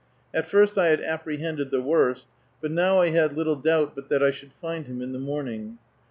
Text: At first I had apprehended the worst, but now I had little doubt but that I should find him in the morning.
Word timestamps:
At 0.33 0.47
first 0.47 0.79
I 0.79 0.87
had 0.87 0.99
apprehended 1.01 1.69
the 1.69 1.79
worst, 1.79 2.25
but 2.59 2.71
now 2.71 2.99
I 3.01 3.09
had 3.09 3.37
little 3.37 3.55
doubt 3.55 3.93
but 3.93 4.09
that 4.09 4.23
I 4.23 4.31
should 4.31 4.51
find 4.53 4.87
him 4.87 4.99
in 4.99 5.11
the 5.11 5.19
morning. 5.19 5.77